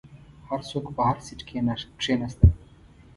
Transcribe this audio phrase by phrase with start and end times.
[0.47, 1.39] هر څوک په هر سیټ
[1.99, 2.49] کښیناستل.